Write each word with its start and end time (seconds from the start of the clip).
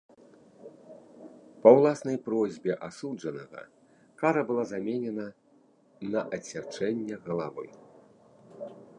Па 1.65 1.69
ўласнай 1.77 2.15
просьбе 2.29 2.73
асуджанага 2.87 3.61
кара 4.21 4.41
была 4.51 4.63
заменена 4.71 5.27
на 6.15 6.21
адсячэнне 6.39 7.15
галавы. 7.27 7.67